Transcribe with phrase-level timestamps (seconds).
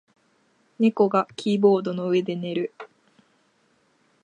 [0.79, 2.73] 猫がキーボードの上で寝る。